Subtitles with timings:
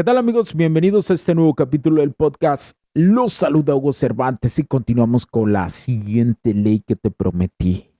[0.00, 0.54] ¿Qué tal amigos?
[0.54, 2.74] Bienvenidos a este nuevo capítulo del podcast.
[2.94, 7.90] Los saluda Hugo Cervantes y continuamos con la siguiente ley que te prometí.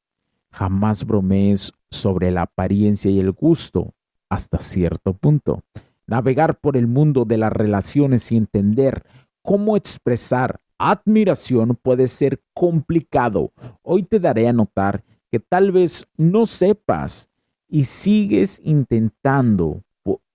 [0.50, 3.92] Jamás bromees sobre la apariencia y el gusto
[4.30, 5.62] hasta cierto punto.
[6.06, 9.04] Navegar por el mundo de las relaciones y entender
[9.42, 13.52] cómo expresar admiración puede ser complicado.
[13.82, 17.28] Hoy te daré a notar que tal vez no sepas
[17.68, 19.82] y sigues intentando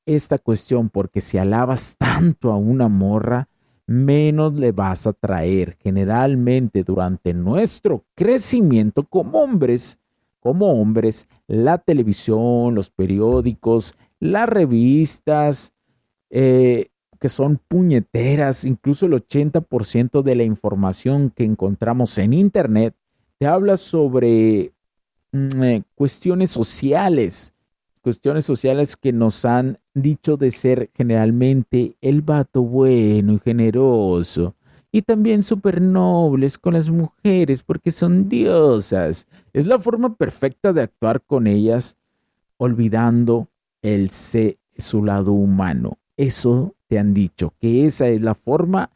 [0.06, 3.48] esta cuestión porque si alabas tanto a una morra,
[3.88, 5.78] menos le vas a traer.
[5.82, 10.00] Generalmente durante nuestro crecimiento como hombres,
[10.40, 15.74] como hombres, la televisión, los periódicos, las revistas,
[16.30, 22.94] eh, que son puñeteras, incluso el 80% de la información que encontramos en Internet,
[23.38, 24.74] te habla sobre
[25.32, 27.54] mm, eh, cuestiones sociales,
[28.02, 34.54] cuestiones sociales que nos han dicho de ser generalmente el vato bueno y generoso.
[34.92, 39.28] Y también súper nobles con las mujeres porque son diosas.
[39.52, 41.98] Es la forma perfecta de actuar con ellas,
[42.58, 43.50] olvidando
[43.82, 45.98] el ser su lado humano.
[46.18, 48.92] Eso te han dicho, que esa es la forma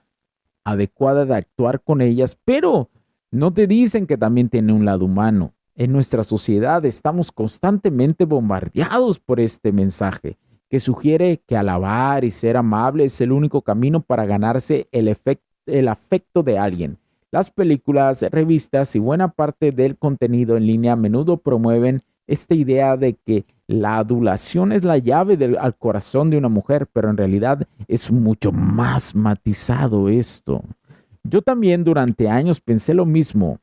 [0.63, 2.89] adecuada de actuar con ellas, pero
[3.31, 5.53] no te dicen que también tiene un lado humano.
[5.75, 10.37] En nuestra sociedad estamos constantemente bombardeados por este mensaje
[10.69, 15.15] que sugiere que alabar y ser amable es el único camino para ganarse el,
[15.65, 16.97] el afecto de alguien.
[17.31, 22.97] Las películas, revistas y buena parte del contenido en línea a menudo promueven esta idea
[22.97, 27.17] de que la adulación es la llave del, al corazón de una mujer, pero en
[27.17, 30.63] realidad es mucho más matizado esto.
[31.23, 33.59] Yo también durante años pensé lo mismo,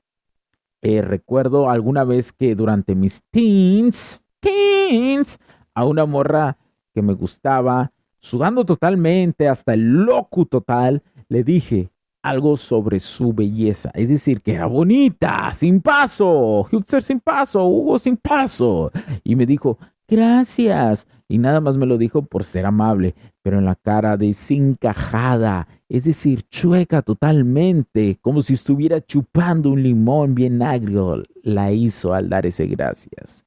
[0.82, 5.38] eh, recuerdo alguna vez que durante mis teens, teens,
[5.74, 6.56] a una morra
[6.96, 11.90] que me gustaba, sudando totalmente hasta el loco total, le dije
[12.22, 13.90] algo sobre su belleza.
[13.92, 18.90] Es decir, que era bonita, sin paso, Huxer sin paso, Hugo sin paso.
[19.24, 19.76] Y me dijo,
[20.08, 21.06] gracias.
[21.28, 26.04] Y nada más me lo dijo por ser amable, pero en la cara desencajada, es
[26.04, 32.46] decir, chueca totalmente, como si estuviera chupando un limón bien agrio, la hizo al dar
[32.46, 33.45] ese gracias.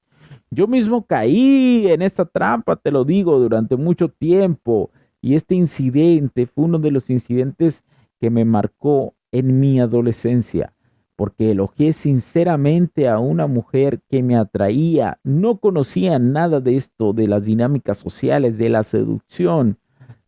[0.52, 4.92] Yo mismo caí en esta trampa, te lo digo, durante mucho tiempo.
[5.22, 7.84] Y este incidente fue uno de los incidentes
[8.20, 10.74] que me marcó en mi adolescencia
[11.20, 15.20] porque elogié sinceramente a una mujer que me atraía.
[15.26, 19.78] No conocía nada de esto, de las dinámicas sociales, de la seducción.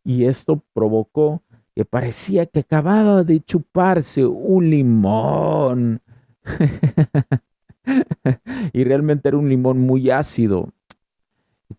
[0.03, 1.43] Y esto provocó
[1.73, 6.01] que parecía que acababa de chuparse un limón.
[8.73, 10.69] y realmente era un limón muy ácido.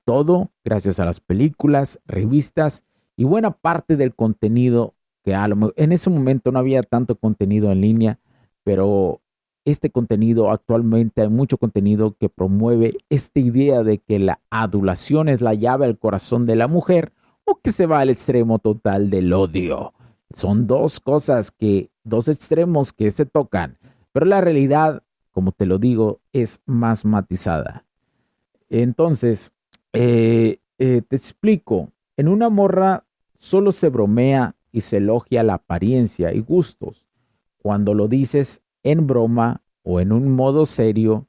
[0.05, 2.85] Todo gracias a las películas, revistas
[3.17, 5.35] y buena parte del contenido que
[5.77, 8.19] en ese momento no había tanto contenido en línea
[8.65, 9.21] pero
[9.65, 15.41] este contenido, actualmente hay mucho contenido que promueve esta idea de que la adulación es
[15.41, 17.13] la llave al corazón de la mujer
[17.45, 19.93] o que se va al extremo total del odio.
[20.35, 23.79] Son dos cosas que, dos extremos que se tocan,
[24.13, 25.03] pero la realidad,
[25.33, 27.85] como te lo digo, es más matizada.
[28.69, 29.53] Entonces,
[29.93, 33.05] eh, eh, te explico, en una morra
[33.37, 37.07] solo se bromea y se elogia la apariencia y gustos
[37.63, 41.29] cuando lo dices en broma o en un modo serio,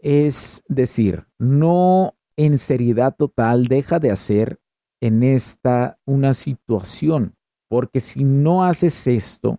[0.00, 4.60] es decir, no en seriedad total deja de hacer
[5.00, 7.34] en esta una situación
[7.68, 9.58] Porque si no haces esto,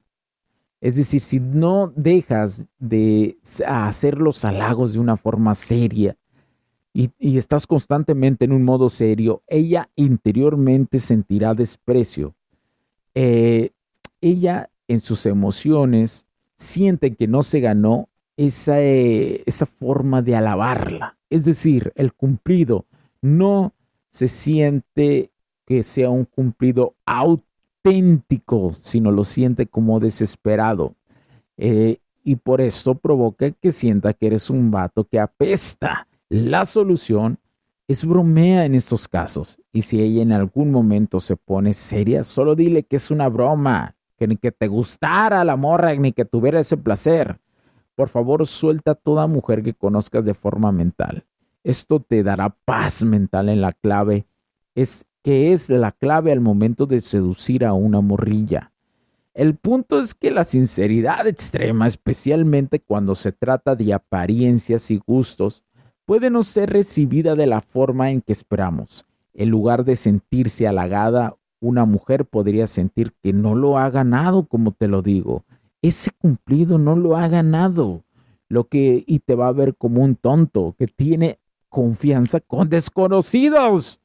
[0.79, 6.15] es decir, si no dejas de hacer los halagos de una forma seria
[6.93, 12.35] y, estás constantemente en un modo serio, ella interiormente sentirá desprecio.
[13.13, 13.71] Eh,
[14.21, 16.25] ella en sus emociones
[16.55, 21.17] siente que no se ganó esa, eh, esa forma de alabarla.
[21.29, 22.85] Es decir, el cumplido
[23.21, 23.73] no
[24.09, 25.31] se siente
[25.65, 26.95] que sea un cumplido
[27.87, 30.95] auténtico, sino lo siente como desesperado.
[31.57, 36.07] Eh, y por eso provoca que sienta que eres un vato que apesta.
[36.29, 37.39] La solución
[37.87, 39.59] es bromea en estos casos.
[39.71, 43.95] Y si ella en algún momento se pone seria, solo dile que es una broma,
[44.17, 47.39] que ni que te gustara la morra, ni que tuviera ese placer.
[47.95, 51.25] Por favor, suelta a toda mujer que conozcas de forma mental.
[51.63, 54.27] Esto te dará paz mental en la clave.
[54.75, 58.71] Es que es la clave al momento de seducir a una morrilla.
[59.33, 65.65] El punto es que la sinceridad extrema, especialmente cuando se trata de apariencias y gustos,
[66.05, 69.05] puede no ser recibida de la forma en que esperamos.
[69.33, 74.71] En lugar de sentirse halagada, una mujer podría sentir que no lo ha ganado, como
[74.71, 75.43] te lo digo.
[75.81, 78.05] Ese cumplido no lo ha ganado.
[78.47, 81.37] Lo que y te va a ver como un tonto que tiene
[81.67, 83.99] confianza con desconocidos.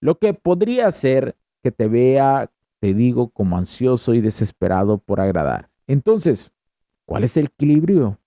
[0.00, 2.50] Lo que podría ser que te vea,
[2.80, 5.70] te digo, como ansioso y desesperado por agradar.
[5.86, 6.52] Entonces,
[7.04, 8.18] ¿cuál es el equilibrio?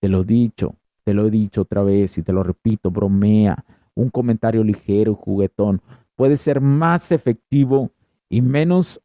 [0.00, 3.64] Te lo he dicho, te lo he dicho otra vez y te lo repito, bromea.
[3.94, 5.80] Un comentario ligero, juguetón,
[6.16, 7.90] puede ser más efectivo
[8.28, 9.00] y menos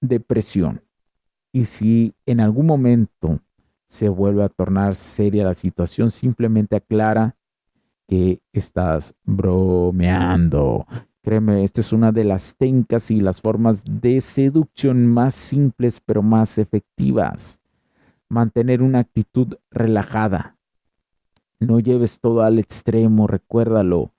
[0.00, 0.82] depresión.
[1.52, 3.40] Y si en algún momento
[3.86, 7.36] se vuelve a tornar seria la situación, simplemente aclara
[8.08, 10.86] que estás bromeando.
[11.24, 16.22] Créeme, esta es una de las técnicas y las formas de seducción más simples pero
[16.22, 17.62] más efectivas.
[18.28, 20.58] Mantener una actitud relajada.
[21.60, 24.12] No lleves todo al extremo, recuérdalo.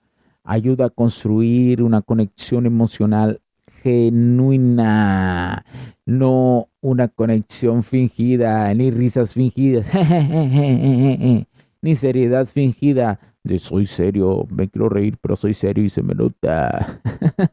[0.44, 3.40] Ayuda a construir una conexión emocional
[3.84, 5.64] genuina,
[6.08, 9.92] no una conexión fingida, ni risas fingidas,
[11.82, 13.20] ni seriedad fingida
[13.60, 17.02] soy serio, me quiero reír, pero soy serio y se me nota.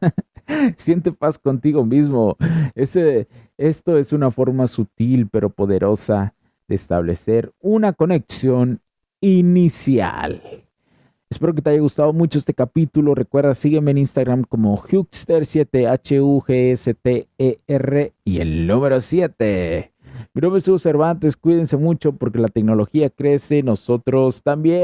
[0.75, 2.37] Siente paz contigo mismo.
[2.75, 6.33] Ese, esto es una forma sutil pero poderosa
[6.67, 8.81] de establecer una conexión
[9.21, 10.41] inicial.
[11.29, 13.15] Espero que te haya gustado mucho este capítulo.
[13.15, 17.33] Recuerda, sígueme en Instagram como Hugster7, H-U-G-S-T-E-R
[18.23, 19.92] y el número 7.
[20.33, 24.83] Mi nombre es Cervantes, cuídense mucho porque la tecnología crece, nosotros también.